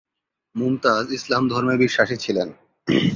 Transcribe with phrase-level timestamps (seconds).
[0.55, 2.47] মুমতাজ ইসলাম ধর্মে বিশ্বাসী ছিলেন।